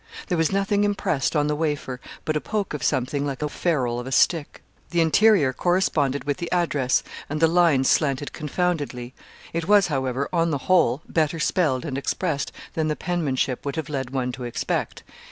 [0.29, 3.99] There was nothing impressed on the wafer, but a poke of something like the ferrule
[3.99, 4.63] of a stick.
[4.89, 9.13] The interior corresponded with the address, and the lines slanted confoundedly.
[9.53, 13.89] It was, however, on the whole, better spelled and expressed than the penmanship would have
[13.89, 15.03] led one to expect.